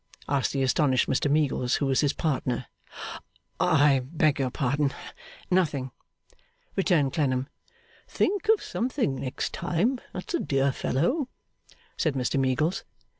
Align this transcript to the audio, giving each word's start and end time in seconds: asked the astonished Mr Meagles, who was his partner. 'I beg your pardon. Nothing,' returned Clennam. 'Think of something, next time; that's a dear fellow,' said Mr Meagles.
asked 0.27 0.51
the 0.51 0.63
astonished 0.63 1.07
Mr 1.07 1.29
Meagles, 1.29 1.75
who 1.75 1.85
was 1.85 2.01
his 2.01 2.11
partner. 2.11 2.65
'I 3.59 4.01
beg 4.05 4.39
your 4.39 4.49
pardon. 4.49 4.91
Nothing,' 5.51 5.91
returned 6.75 7.13
Clennam. 7.13 7.47
'Think 8.07 8.49
of 8.49 8.63
something, 8.63 9.13
next 9.17 9.53
time; 9.53 10.01
that's 10.11 10.33
a 10.33 10.39
dear 10.39 10.71
fellow,' 10.71 11.27
said 11.97 12.15
Mr 12.15 12.39
Meagles. 12.39 12.83